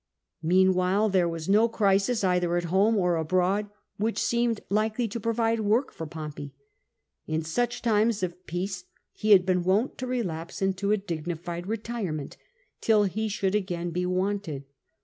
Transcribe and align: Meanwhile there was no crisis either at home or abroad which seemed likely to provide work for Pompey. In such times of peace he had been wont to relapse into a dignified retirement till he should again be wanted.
Meanwhile 0.41 1.09
there 1.09 1.29
was 1.29 1.47
no 1.47 1.69
crisis 1.69 2.23
either 2.23 2.57
at 2.57 2.63
home 2.73 2.97
or 2.97 3.17
abroad 3.17 3.69
which 3.97 4.17
seemed 4.17 4.61
likely 4.67 5.07
to 5.07 5.19
provide 5.19 5.59
work 5.59 5.91
for 5.91 6.07
Pompey. 6.07 6.55
In 7.27 7.43
such 7.43 7.83
times 7.83 8.23
of 8.23 8.47
peace 8.47 8.85
he 9.11 9.29
had 9.29 9.45
been 9.45 9.63
wont 9.63 9.99
to 9.99 10.07
relapse 10.07 10.59
into 10.59 10.91
a 10.91 10.97
dignified 10.97 11.67
retirement 11.67 12.35
till 12.81 13.03
he 13.03 13.27
should 13.29 13.53
again 13.53 13.91
be 13.91 14.07
wanted. 14.07 14.63